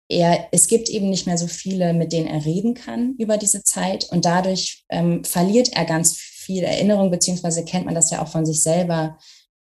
[0.08, 3.64] er, es gibt eben nicht mehr so viele, mit denen er reden kann über diese
[3.64, 4.08] Zeit.
[4.12, 8.46] Und dadurch ähm, verliert er ganz viel Erinnerung, beziehungsweise kennt man das ja auch von
[8.46, 9.18] sich selber,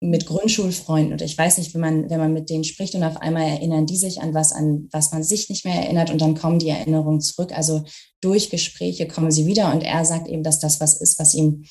[0.01, 3.17] mit Grundschulfreunden oder ich weiß nicht, wenn man, wenn man mit denen spricht und auf
[3.17, 6.35] einmal erinnern die sich an was, an was man sich nicht mehr erinnert und dann
[6.35, 7.51] kommen die Erinnerungen zurück.
[7.53, 7.83] Also
[8.21, 11.65] durch Gespräche kommen sie wieder und er sagt eben, dass das was ist, was ihm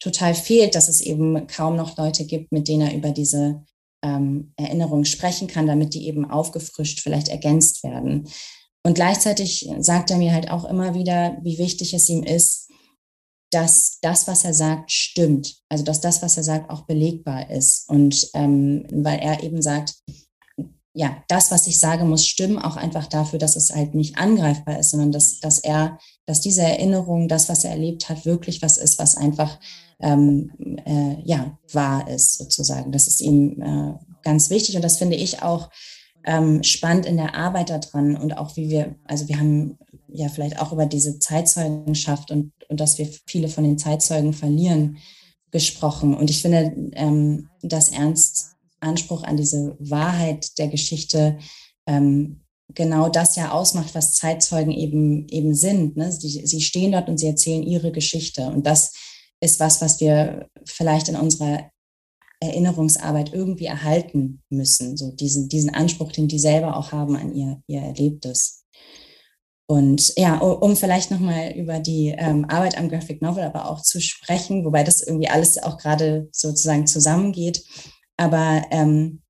[0.00, 3.64] total fehlt, dass es eben kaum noch Leute gibt, mit denen er über diese
[4.02, 8.28] ähm, Erinnerungen sprechen kann, damit die eben aufgefrischt, vielleicht ergänzt werden.
[8.84, 12.67] Und gleichzeitig sagt er mir halt auch immer wieder, wie wichtig es ihm ist,
[13.50, 15.56] dass das, was er sagt, stimmt.
[15.68, 17.88] Also dass das, was er sagt, auch belegbar ist.
[17.88, 19.94] Und ähm, weil er eben sagt,
[20.94, 24.78] ja, das, was ich sage, muss stimmen, auch einfach dafür, dass es halt nicht angreifbar
[24.78, 28.78] ist, sondern dass, dass er, dass diese Erinnerung, das, was er erlebt hat, wirklich was
[28.78, 29.58] ist, was einfach
[30.00, 30.50] ähm,
[30.84, 32.90] äh, ja, wahr ist, sozusagen.
[32.90, 35.70] Das ist ihm äh, ganz wichtig und das finde ich auch
[36.24, 40.60] ähm, spannend in der Arbeit daran und auch wie wir, also wir haben ja vielleicht
[40.60, 44.98] auch über diese Zeitzeugenschaft und, und dass wir viele von den Zeitzeugen verlieren
[45.50, 46.14] gesprochen.
[46.14, 51.38] Und ich finde, ähm, dass Ernst Anspruch an diese Wahrheit der Geschichte
[51.86, 52.40] ähm,
[52.74, 55.96] genau das ja ausmacht, was Zeitzeugen eben, eben sind.
[55.96, 56.12] Ne?
[56.12, 58.46] Sie, sie stehen dort und sie erzählen ihre Geschichte.
[58.46, 58.92] Und das
[59.40, 61.70] ist was, was wir vielleicht in unserer
[62.40, 67.60] Erinnerungsarbeit irgendwie erhalten müssen, so diesen, diesen Anspruch, den die selber auch haben an ihr,
[67.66, 68.64] ihr Erlebtes.
[69.70, 74.00] Und ja, um vielleicht nochmal über die ähm, Arbeit am Graphic Novel aber auch zu
[74.00, 77.62] sprechen, wobei das irgendwie alles auch gerade sozusagen zusammengeht.
[78.16, 79.20] Aber ähm,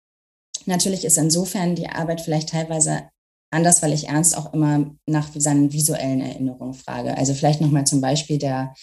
[0.65, 3.09] natürlich ist insofern die Arbeit vielleicht teilweise
[3.51, 7.19] anders, weil ich Ernst auch immer nach seinen visuellen Erinnerungen frage.
[7.19, 8.75] Also vielleicht nochmal zum Beispiel der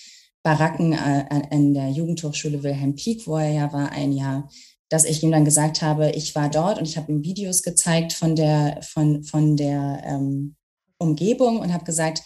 [0.43, 4.49] Baracken äh, in der Jugendhochschule Wilhelm Pieck, wo er ja war, ein Jahr,
[4.89, 8.11] dass ich ihm dann gesagt habe, ich war dort und ich habe ihm Videos gezeigt
[8.11, 10.57] von der, von, von der ähm,
[11.05, 12.21] Umgebung und habe gesagt,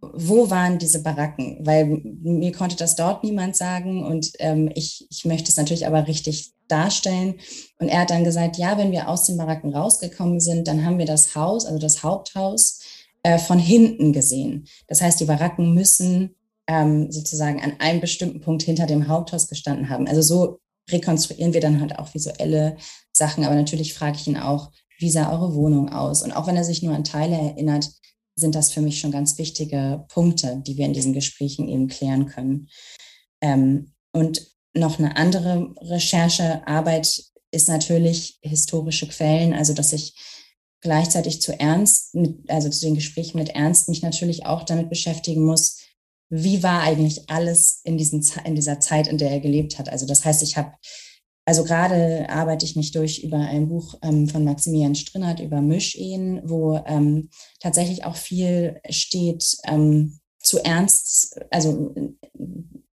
[0.00, 1.58] wo waren diese Baracken?
[1.60, 6.06] Weil mir konnte das dort niemand sagen und ähm, ich, ich möchte es natürlich aber
[6.06, 7.36] richtig darstellen.
[7.78, 10.98] Und er hat dann gesagt, ja, wenn wir aus den Baracken rausgekommen sind, dann haben
[10.98, 12.80] wir das Haus, also das Haupthaus,
[13.22, 14.66] äh, von hinten gesehen.
[14.86, 16.34] Das heißt, die Baracken müssen
[16.66, 20.06] ähm, sozusagen an einem bestimmten Punkt hinter dem Haupthaus gestanden haben.
[20.06, 20.60] Also so
[20.90, 22.76] rekonstruieren wir dann halt auch visuelle
[23.12, 23.44] Sachen.
[23.44, 26.22] Aber natürlich frage ich ihn auch, wie sah eure Wohnung aus?
[26.22, 27.90] Und auch wenn er sich nur an Teile erinnert,
[28.36, 32.26] sind das für mich schon ganz wichtige Punkte, die wir in diesen Gesprächen eben klären
[32.26, 32.68] können.
[33.40, 40.14] Ähm, und noch eine andere Recherchearbeit ist natürlich historische Quellen, also dass ich
[40.82, 45.44] gleichzeitig zu Ernst, mit, also zu den Gesprächen mit Ernst mich natürlich auch damit beschäftigen
[45.44, 45.78] muss,
[46.28, 49.88] wie war eigentlich alles in, diesen, in dieser Zeit, in der er gelebt hat.
[49.88, 50.72] Also das heißt, ich habe,
[51.46, 56.42] also gerade arbeite ich mich durch über ein Buch ähm, von Maximilian Strinnert über Mischehen,
[56.44, 57.30] wo ähm,
[57.60, 61.94] tatsächlich auch viel steht ähm, zu Ernst, also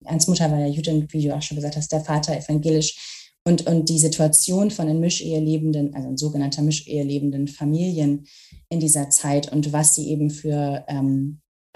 [0.06, 3.34] Ernst Mutter war ja Jüdin, wie du auch schon gesagt hast, der Vater evangelisch.
[3.44, 8.28] Und, und die Situation von in Mischehe lebenden, also in sogenannter Mischehe lebenden Familien
[8.68, 10.86] in dieser Zeit und was sie eben für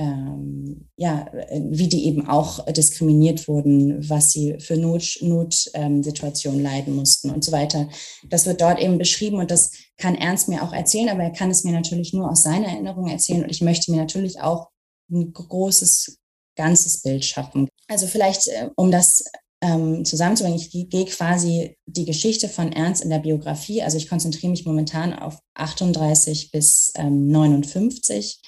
[0.02, 6.96] ähm, ja, wie die eben auch diskriminiert wurden, was sie für Notsituationen Not, ähm, leiden
[6.96, 7.88] mussten und so weiter.
[8.28, 11.52] Das wird dort eben beschrieben und das kann Ernst mir auch erzählen, aber er kann
[11.52, 14.70] es mir natürlich nur aus seiner Erinnerung erzählen und ich möchte mir natürlich auch
[15.12, 16.18] ein großes,
[16.56, 17.68] ganzes Bild schaffen.
[17.88, 19.24] Also vielleicht, äh, um das
[19.62, 24.50] ähm, zusammenzubringen, ich gehe quasi die Geschichte von Ernst in der Biografie, also ich konzentriere
[24.50, 28.42] mich momentan auf 38 bis ähm, 59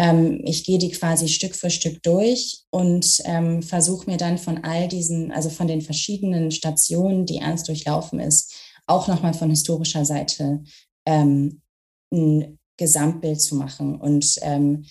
[0.00, 4.64] ähm, ich gehe die quasi Stück für Stück durch und ähm, versuche mir dann von
[4.64, 8.54] all diesen, also von den verschiedenen Stationen, die Ernst durchlaufen ist,
[8.86, 10.64] auch nochmal von historischer Seite
[11.04, 11.60] ähm,
[12.10, 14.00] ein Gesamtbild zu machen.
[14.00, 14.86] Und ähm,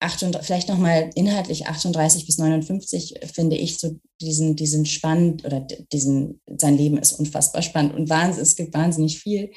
[0.00, 5.60] 38, vielleicht nochmal inhaltlich 38 bis 59 finde ich so diesen, diesen spannend oder
[5.92, 9.50] diesen, sein Leben ist unfassbar spannend und wahnsinn, es gibt wahnsinnig viel.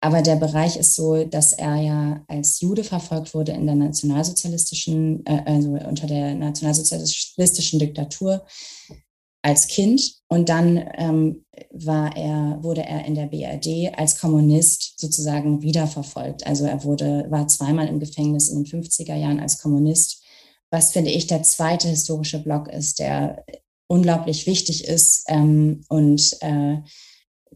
[0.00, 5.26] Aber der Bereich ist so, dass er ja als Jude verfolgt wurde in der nationalsozialistischen,
[5.26, 8.46] äh, also unter der nationalsozialistischen Diktatur
[9.42, 10.14] als Kind.
[10.28, 16.46] Und dann ähm, war er, wurde er in der BRD als Kommunist sozusagen wiederverfolgt.
[16.46, 20.22] Also er wurde, war zweimal im Gefängnis in den 50er Jahren als Kommunist,
[20.70, 23.44] was finde ich der zweite historische Block ist, der
[23.86, 26.76] unglaublich wichtig ist ähm, und äh,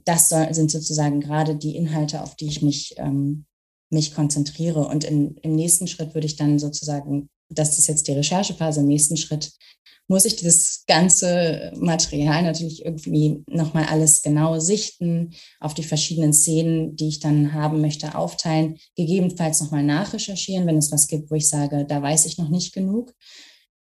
[0.05, 3.45] das sind sozusagen gerade die Inhalte, auf die ich mich, ähm,
[3.91, 4.87] mich konzentriere.
[4.87, 8.89] Und in, im nächsten Schritt würde ich dann sozusagen, das ist jetzt die Recherchephase, im
[8.89, 9.53] nächsten Schritt
[10.09, 16.97] muss ich dieses ganze Material natürlich irgendwie nochmal alles genau sichten, auf die verschiedenen Szenen,
[16.97, 21.49] die ich dann haben möchte, aufteilen, gegebenenfalls nochmal nachrecherchieren, wenn es was gibt, wo ich
[21.49, 23.15] sage, da weiß ich noch nicht genug.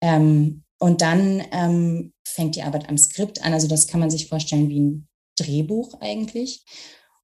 [0.00, 3.52] Ähm, und dann ähm, fängt die Arbeit am Skript an.
[3.52, 6.64] Also das kann man sich vorstellen wie ein Drehbuch eigentlich.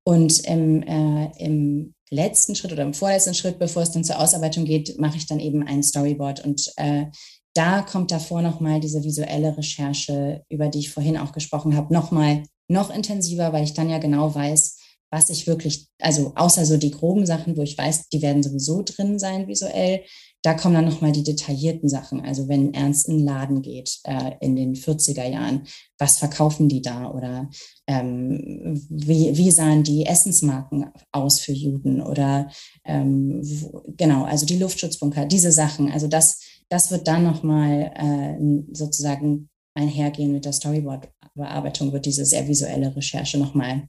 [0.05, 4.65] Und im, äh, im letzten Schritt oder im vorletzten Schritt, bevor es dann zur Ausarbeitung
[4.65, 6.45] geht, mache ich dann eben ein Storyboard.
[6.45, 7.07] Und äh,
[7.55, 12.43] da kommt davor nochmal diese visuelle Recherche, über die ich vorhin auch gesprochen habe, nochmal
[12.69, 14.79] noch intensiver, weil ich dann ja genau weiß,
[15.13, 18.83] was ich wirklich, also außer so die groben Sachen, wo ich weiß, die werden sowieso
[18.83, 20.01] drin sein visuell,
[20.41, 22.23] da kommen dann nochmal die detaillierten Sachen.
[22.23, 25.67] Also wenn Ernst in den Laden geht äh, in den 40er Jahren,
[25.99, 27.11] was verkaufen die da?
[27.11, 27.49] Oder
[27.87, 32.01] ähm, wie, wie sahen die Essensmarken aus für Juden?
[32.01, 32.51] Oder
[32.85, 35.93] ähm, wo, genau, also die Luftschutzbunker, diese Sachen.
[35.93, 42.49] Also das, das wird dann nochmal äh, sozusagen einhergehen mit der Storyboard-Bearbeitung, wird diese sehr
[42.49, 43.89] visuelle Recherche nochmal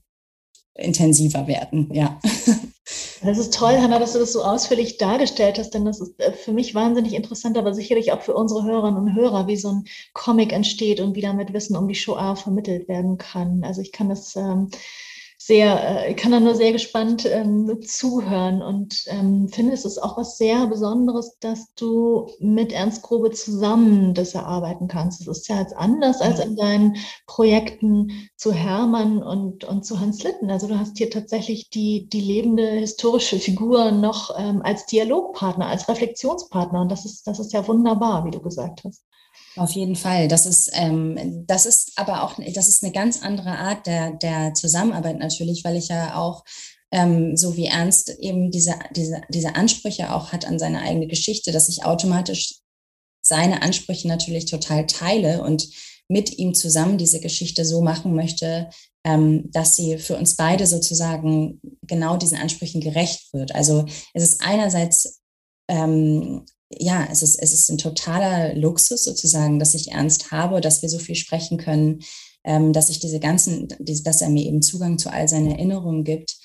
[0.74, 2.18] intensiver werden, ja.
[3.22, 6.32] Das ist toll, Hanna, dass du das so ausführlich dargestellt hast, denn das ist äh,
[6.32, 9.84] für mich wahnsinnig interessant, aber sicherlich auch für unsere Hörerinnen und Hörer, wie so ein
[10.12, 13.64] Comic entsteht und wie damit Wissen um die Shoah vermittelt werden kann.
[13.64, 14.68] Also ich kann das ähm,
[15.46, 20.16] sehr, äh, kann da nur sehr gespannt ähm, zuhören und ähm, finde, es ist auch
[20.16, 25.20] was sehr Besonderes, dass du mit Ernst Grobe zusammen das erarbeiten kannst.
[25.20, 30.22] Es ist ja jetzt anders als in deinen Projekten zu Hermann und, und zu Hans
[30.22, 30.50] Litten.
[30.50, 35.86] Also du hast hier tatsächlich die, die lebende historische Figur noch ähm, als Dialogpartner, als
[35.90, 39.04] Reflexionspartner und das ist, das ist ja wunderbar, wie du gesagt hast.
[39.56, 40.28] Auf jeden Fall.
[40.28, 44.54] Das ist, ähm, das ist aber auch, das ist eine ganz andere Art der, der
[44.54, 46.44] Zusammenarbeit natürlich, weil ich ja auch,
[46.90, 51.52] ähm, so wie Ernst eben diese, diese, diese Ansprüche auch hat an seine eigene Geschichte,
[51.52, 52.60] dass ich automatisch
[53.20, 55.68] seine Ansprüche natürlich total teile und
[56.08, 58.68] mit ihm zusammen diese Geschichte so machen möchte,
[59.04, 63.54] ähm, dass sie für uns beide sozusagen genau diesen Ansprüchen gerecht wird.
[63.54, 65.20] Also es ist einerseits
[65.68, 70.82] ähm, ja, es ist, es ist ein totaler Luxus sozusagen, dass ich ernst habe, dass
[70.82, 72.00] wir so viel sprechen können,
[72.44, 76.36] ähm, dass ich diese ganzen, dass er mir eben Zugang zu all seinen Erinnerungen gibt.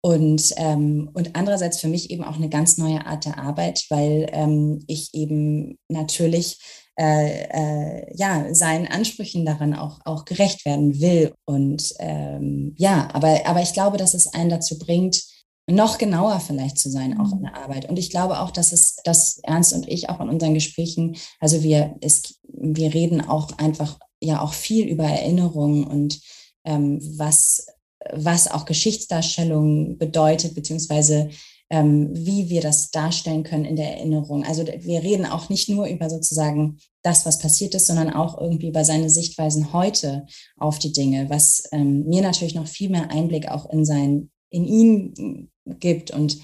[0.00, 4.28] Und, ähm, und andererseits für mich eben auch eine ganz neue Art der Arbeit, weil
[4.32, 6.58] ähm, ich eben natürlich
[7.00, 11.32] äh, äh, ja, seinen Ansprüchen daran auch, auch gerecht werden will.
[11.46, 15.22] Und ähm, ja, aber, aber ich glaube, dass es einen dazu bringt,
[15.66, 17.44] noch genauer vielleicht zu sein, auch in mhm.
[17.44, 17.88] der Arbeit.
[17.88, 21.62] Und ich glaube auch, dass es, dass Ernst und ich auch in unseren Gesprächen, also
[21.62, 26.20] wir, es, wir reden auch einfach ja auch viel über Erinnerungen und
[26.64, 27.66] ähm, was,
[28.12, 31.30] was auch Geschichtsdarstellung bedeutet, beziehungsweise
[31.70, 34.44] ähm, wie wir das darstellen können in der Erinnerung.
[34.44, 38.68] Also wir reden auch nicht nur über sozusagen das, was passiert ist, sondern auch irgendwie
[38.68, 40.26] über seine Sichtweisen heute
[40.58, 44.66] auf die Dinge, was ähm, mir natürlich noch viel mehr Einblick auch in sein in
[44.66, 46.10] ihn gibt.
[46.10, 46.38] Und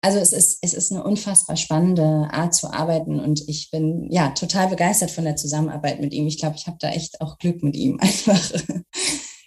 [0.00, 4.30] also es ist, es ist eine unfassbar spannende Art zu arbeiten und ich bin ja
[4.30, 6.26] total begeistert von der Zusammenarbeit mit ihm.
[6.26, 8.52] Ich glaube, ich habe da echt auch Glück mit ihm einfach.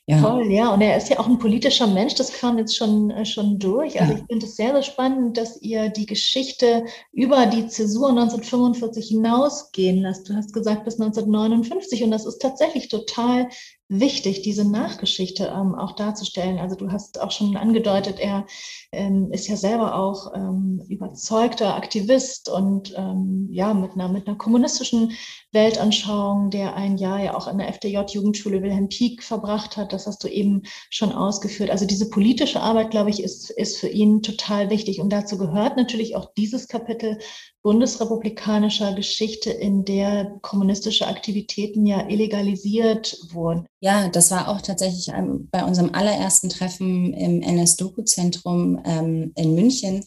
[0.07, 0.19] Ja.
[0.19, 0.73] Toll, ja.
[0.73, 4.01] Und er ist ja auch ein politischer Mensch, das kam jetzt schon, äh, schon durch.
[4.01, 4.19] Also ja.
[4.19, 10.01] ich finde es sehr, sehr spannend, dass ihr die Geschichte über die Zäsur 1945 hinausgehen
[10.01, 10.27] lasst.
[10.27, 13.47] Du hast gesagt bis 1959 und das ist tatsächlich total
[13.91, 16.59] wichtig, diese Nachgeschichte ähm, auch darzustellen.
[16.59, 18.45] Also du hast auch schon angedeutet, er
[18.93, 24.37] ähm, ist ja selber auch ähm, überzeugter Aktivist und ähm, ja mit einer mit einer
[24.37, 25.11] kommunistischen
[25.51, 29.91] Weltanschauung, der ein Jahr ja auch an der FDJ-Jugendschule Wilhelm Pieck verbracht hat.
[29.91, 31.69] Das hast du eben schon ausgeführt.
[31.69, 35.75] Also diese politische Arbeit, glaube ich, ist ist für ihn total wichtig und dazu gehört
[35.75, 37.19] natürlich auch dieses Kapitel
[37.63, 43.67] bundesrepublikanischer Geschichte, in der kommunistische Aktivitäten ja illegalisiert wurden.
[43.81, 45.11] Ja, das war auch tatsächlich
[45.51, 50.03] bei unserem allerersten Treffen im NS-Doku-Zentrum ähm, in München.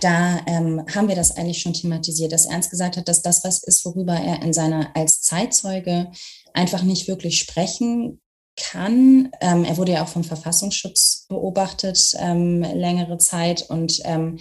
[0.00, 3.62] Da ähm, haben wir das eigentlich schon thematisiert, dass Ernst gesagt hat, dass das was
[3.62, 6.10] ist, worüber er in seiner als Zeitzeuge
[6.52, 8.20] einfach nicht wirklich sprechen
[8.56, 9.30] kann.
[9.40, 14.38] Ähm, er wurde ja auch vom Verfassungsschutz beobachtet ähm, längere Zeit und ähm,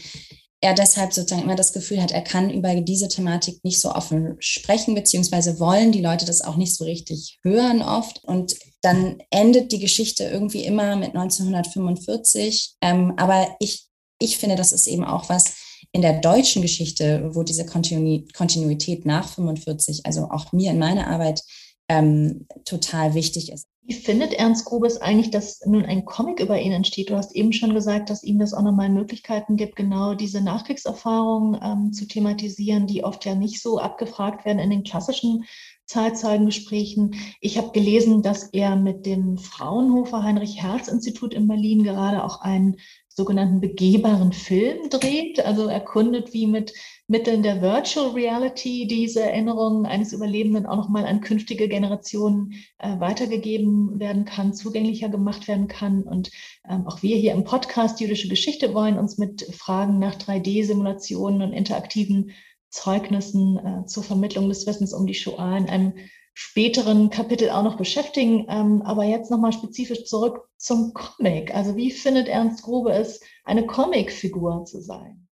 [0.59, 4.35] er deshalb sozusagen immer das Gefühl hat, er kann über diese Thematik nicht so offen
[4.39, 8.23] sprechen, beziehungsweise wollen die Leute das auch nicht so richtig hören oft.
[8.23, 12.75] Und dann endet die Geschichte irgendwie immer mit 1945.
[12.81, 13.87] Ähm, aber ich,
[14.19, 15.55] ich finde, das ist eben auch was
[15.91, 21.43] in der deutschen Geschichte, wo diese Kontinuität nach 45, also auch mir in meiner Arbeit,
[21.89, 23.67] ähm, total wichtig ist.
[23.87, 27.09] Wie findet Ernst Grubes eigentlich, dass nun ein Comic über ihn entsteht?
[27.09, 31.57] Du hast eben schon gesagt, dass ihm das auch nochmal Möglichkeiten gibt, genau diese Nachkriegserfahrungen
[31.63, 35.45] ähm, zu thematisieren, die oft ja nicht so abgefragt werden in den klassischen
[35.85, 37.15] Zeitzeugengesprächen.
[37.39, 42.41] Ich habe gelesen, dass er mit dem Fraunhofer Heinrich Herz Institut in Berlin gerade auch
[42.41, 42.75] einen
[43.17, 46.71] sogenannten begehbaren Film dreht, also erkundet, wie mit
[47.07, 53.99] Mitteln der Virtual Reality diese Erinnerungen eines Überlebenden auch nochmal an künftige Generationen äh, weitergegeben
[53.99, 56.03] werden kann, zugänglicher gemacht werden kann.
[56.03, 56.29] Und
[56.69, 61.53] ähm, auch wir hier im Podcast Jüdische Geschichte wollen uns mit Fragen nach 3D-Simulationen und
[61.53, 62.33] interaktiven
[62.69, 65.93] Zeugnissen äh, zur Vermittlung des Wissens um die Shoah in einem
[66.33, 68.45] späteren Kapitel auch noch beschäftigen.
[68.49, 71.53] Ähm, aber jetzt nochmal spezifisch zurück zum Comic.
[71.55, 75.27] Also wie findet Ernst Grube es, eine Comicfigur zu sein?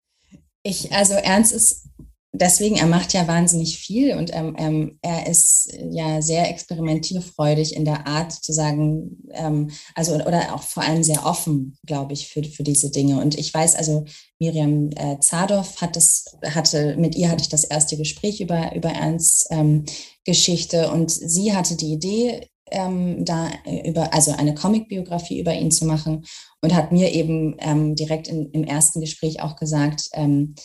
[0.63, 1.89] Ich, also Ernst ist
[2.39, 7.85] deswegen, er macht ja wahnsinnig viel und ähm, ähm, er ist ja sehr experimentierfreudig in
[7.85, 12.43] der Art zu sagen, ähm, also oder auch vor allem sehr offen, glaube ich, für,
[12.43, 13.21] für diese Dinge.
[13.21, 14.05] Und ich weiß, also
[14.39, 18.89] Miriam äh, Zadov hat das, hatte, mit ihr hatte ich das erste Gespräch über, über
[18.89, 19.85] Ernsts ähm,
[20.25, 23.49] Geschichte und sie hatte die Idee, ähm, da
[23.83, 26.25] über, also eine Comicbiografie über ihn zu machen
[26.61, 30.55] und hat mir eben ähm, direkt in, im ersten Gespräch auch gesagt, ähm,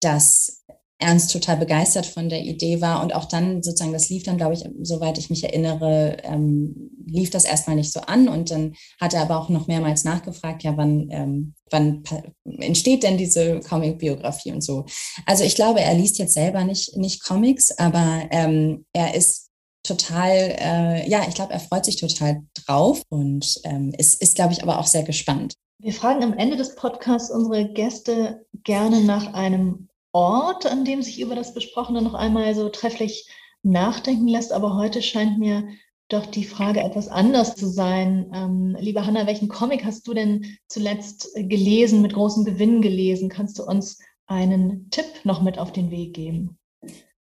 [0.00, 0.55] dass
[0.98, 4.54] Ernst total begeistert von der Idee war und auch dann sozusagen, das lief dann, glaube
[4.54, 9.12] ich, soweit ich mich erinnere, ähm, lief das erstmal nicht so an und dann hat
[9.12, 12.02] er aber auch noch mehrmals nachgefragt, ja, wann, ähm, wann
[12.44, 14.86] entsteht denn diese Comic-Biografie und so.
[15.26, 19.50] Also ich glaube, er liest jetzt selber nicht, nicht Comics, aber ähm, er ist
[19.82, 24.54] total, äh, ja, ich glaube, er freut sich total drauf und ähm, ist, ist glaube
[24.54, 25.54] ich, aber auch sehr gespannt.
[25.78, 31.20] Wir fragen am Ende des Podcasts unsere Gäste gerne nach einem Ort, an dem sich
[31.20, 33.28] über das Besprochene noch einmal so trefflich
[33.62, 34.50] nachdenken lässt.
[34.50, 35.68] Aber heute scheint mir
[36.08, 38.30] doch die Frage etwas anders zu sein.
[38.32, 43.28] Ähm, liebe Hanna, welchen Comic hast du denn zuletzt gelesen, mit großem Gewinn gelesen?
[43.28, 46.56] Kannst du uns einen Tipp noch mit auf den Weg geben?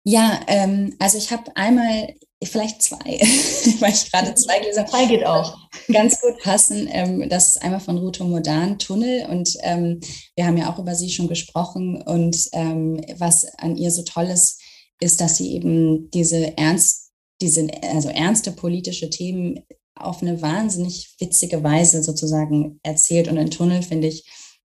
[0.03, 2.15] Ja, ähm, also ich habe einmal,
[2.47, 2.97] vielleicht zwei,
[3.81, 5.59] weil ich gerade zwei gelesen Zwei geht auch.
[5.93, 6.89] Ganz gut passen.
[6.91, 9.27] Ähm, das ist einmal von Ruto Modan, Tunnel.
[9.27, 10.01] Und ähm,
[10.37, 12.01] wir haben ja auch über sie schon gesprochen.
[12.03, 14.61] Und ähm, was an ihr so toll ist,
[15.01, 19.61] ist, dass sie eben diese ernst, diese, also ernste politische Themen
[19.95, 23.29] auf eine wahnsinnig witzige Weise sozusagen erzählt.
[23.29, 24.25] Und in Tunnel, finde ich,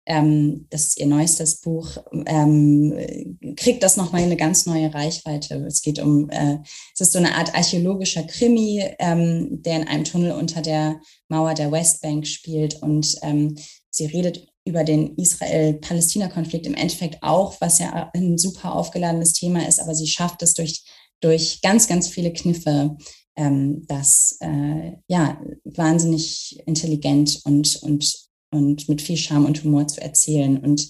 [0.06, 1.96] ähm, das ist ihr neuestes Buch,
[2.26, 5.64] ähm, kriegt das nochmal eine ganz neue Reichweite.
[5.66, 6.58] Es geht um, äh,
[6.92, 11.54] es ist so eine Art archäologischer Krimi, ähm, der in einem Tunnel unter der Mauer
[11.54, 12.82] der Westbank spielt.
[12.82, 13.56] Und ähm,
[13.90, 19.80] sie redet über den Israel-Palästina-Konflikt im Endeffekt auch, was ja ein super aufgeladenes Thema ist,
[19.80, 20.84] aber sie schafft es durch,
[21.20, 22.96] durch ganz, ganz viele Kniffe,
[23.36, 28.24] ähm, das äh, ja wahnsinnig intelligent und, und
[28.54, 30.58] und mit viel Charme und Humor zu erzählen.
[30.58, 30.88] Und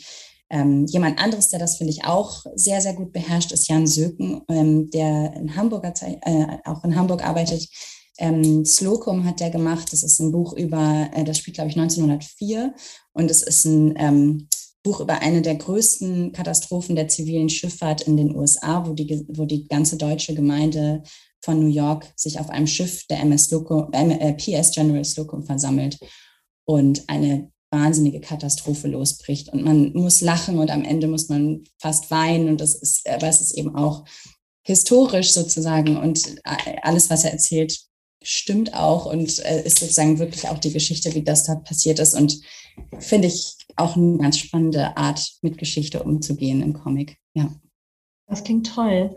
[0.50, 4.42] ähm, jemand anderes, der das, finde ich, auch sehr, sehr gut beherrscht, ist Jan Söken,
[4.48, 7.68] ähm, der in Hamburg, äh, auch in Hamburg arbeitet.
[8.18, 9.92] Ähm, Slocum hat der gemacht.
[9.92, 12.74] Das ist ein Buch über, äh, das spielt, glaube ich, 1904.
[13.12, 14.48] Und es ist ein ähm,
[14.84, 19.46] Buch über eine der größten Katastrophen der zivilen Schifffahrt in den USA, wo die, wo
[19.46, 21.02] die ganze deutsche Gemeinde
[21.42, 25.98] von New York sich auf einem Schiff der MS Slocum, äh, PS General Slocum versammelt
[26.66, 32.10] und eine wahnsinnige Katastrophe losbricht und man muss lachen und am Ende muss man fast
[32.10, 34.04] weinen und das ist, aber es ist eben auch
[34.62, 36.36] historisch sozusagen und
[36.82, 37.78] alles, was er erzählt,
[38.22, 42.14] stimmt auch und äh, ist sozusagen wirklich auch die Geschichte, wie das da passiert ist
[42.14, 42.40] und
[42.98, 47.18] finde ich auch eine ganz spannende Art, mit Geschichte umzugehen im Comic.
[47.34, 47.52] Ja.
[48.26, 49.16] Das klingt toll.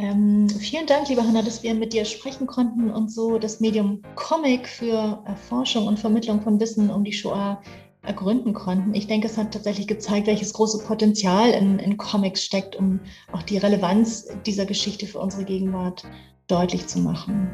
[0.00, 4.00] Ähm, vielen Dank, liebe Hanna, dass wir mit dir sprechen konnten und so das Medium
[4.14, 7.60] Comic für Erforschung und Vermittlung von Wissen um die Shoah
[8.02, 8.94] ergründen konnten.
[8.94, 13.00] Ich denke, es hat tatsächlich gezeigt, welches große Potenzial in, in Comics steckt, um
[13.32, 16.04] auch die Relevanz dieser Geschichte für unsere Gegenwart
[16.46, 17.50] deutlich zu machen.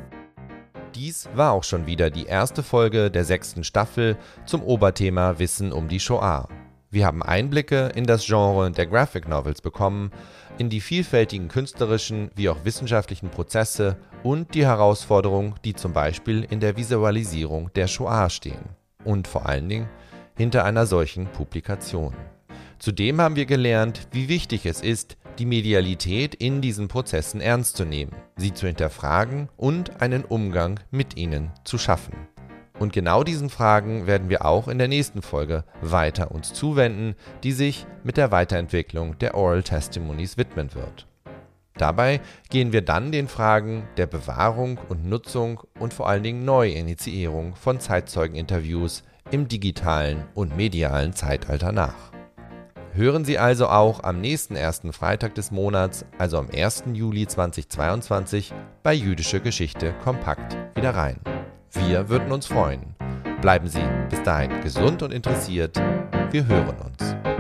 [0.94, 5.88] Dies war auch schon wieder die erste Folge der sechsten Staffel zum Oberthema Wissen um
[5.88, 6.46] die Shoah.
[6.94, 10.12] Wir haben Einblicke in das Genre der Graphic Novels bekommen,
[10.58, 16.60] in die vielfältigen künstlerischen wie auch wissenschaftlichen Prozesse und die Herausforderungen, die zum Beispiel in
[16.60, 18.76] der Visualisierung der Shoah stehen.
[19.02, 19.88] Und vor allen Dingen
[20.36, 22.14] hinter einer solchen Publikation.
[22.78, 27.84] Zudem haben wir gelernt, wie wichtig es ist, die Medialität in diesen Prozessen ernst zu
[27.84, 32.33] nehmen, sie zu hinterfragen und einen Umgang mit ihnen zu schaffen.
[32.78, 37.52] Und genau diesen Fragen werden wir auch in der nächsten Folge weiter uns zuwenden, die
[37.52, 41.06] sich mit der Weiterentwicklung der Oral Testimonies widmen wird.
[41.76, 42.20] Dabei
[42.50, 47.80] gehen wir dann den Fragen der Bewahrung und Nutzung und vor allen Dingen Neuinitiierung von
[47.80, 52.12] Zeitzeugeninterviews im digitalen und medialen Zeitalter nach.
[52.92, 56.84] Hören Sie also auch am nächsten ersten Freitag des Monats, also am 1.
[56.92, 58.52] Juli 2022,
[58.84, 61.16] bei Jüdische Geschichte kompakt wieder rein.
[61.74, 62.94] Wir würden uns freuen.
[63.40, 65.76] Bleiben Sie bis dahin gesund und interessiert.
[66.30, 67.33] Wir hören uns.